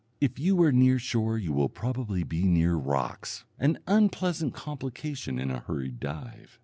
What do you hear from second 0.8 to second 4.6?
shore you will probably be near rocks an unpleasant